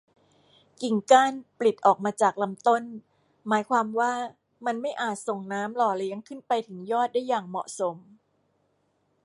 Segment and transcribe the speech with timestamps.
[0.81, 2.83] กิ่งก้านปลิดออกมาจากลำต้น
[3.47, 4.13] หมายความว่า
[4.65, 7.97] มันไม่อาจส่งน้ำหล่อเลี้ยงขึ้นไปถึงยอดได้อย่างเหมาะสม